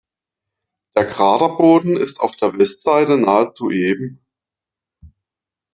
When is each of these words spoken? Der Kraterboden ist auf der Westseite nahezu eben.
Der 0.95 1.05
Kraterboden 1.05 1.95
ist 1.95 2.21
auf 2.21 2.35
der 2.35 2.57
Westseite 2.57 3.17
nahezu 3.17 3.69
eben. 3.69 4.25